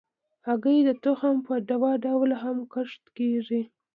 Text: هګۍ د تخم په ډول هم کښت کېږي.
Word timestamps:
هګۍ 0.47 0.79
د 0.87 0.89
تخم 1.03 1.35
په 1.47 1.53
ډول 2.03 2.29
هم 2.41 2.57
کښت 2.73 3.01
کېږي. 3.17 3.61